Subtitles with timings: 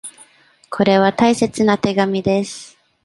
[0.71, 2.75] これは大切な手紙です。